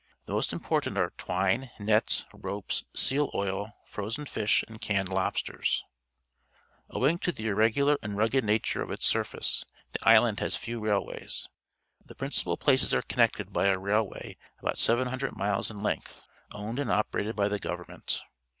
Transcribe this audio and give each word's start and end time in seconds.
The 0.25 0.33
most 0.33 0.51
important 0.51 0.97
are 0.97 1.13
twine, 1.15 1.69
nets, 1.77 2.25
ropes, 2.33 2.85
seal 2.95 3.29
itil, 3.33 3.73
frozen 3.85 4.25
fish, 4.25 4.63
and 4.67 4.81
canncil 4.81 5.09
I(i1> 5.13 5.53
1(m 5.55 5.59
s. 5.61 5.83
Owing 6.89 7.19
to 7.19 7.31
the 7.31 7.45
irregular 7.49 7.97
antl 7.99 8.17
rugged 8.17 8.43
nature 8.43 8.81
of 8.81 8.89
its 8.89 9.05
surface, 9.05 9.63
the 9.91 9.99
island 10.09 10.39
has 10.39 10.55
few 10.55 10.79
railways. 10.79 11.47
The 12.03 12.15
principal 12.15 12.57
places 12.57 12.95
are 12.95 13.03
connected 13.03 13.53
by 13.53 13.67
a 13.67 13.77
rail 13.77 14.01
way 14.01 14.37
about 14.59 14.79
700 14.79 15.35
miles 15.35 15.69
in 15.69 15.79
length, 15.79 16.23
owned 16.51 16.79
and 16.79 16.91
operated 16.91 17.35
by 17.35 17.47
the 17.47 17.59
government. 17.59 18.23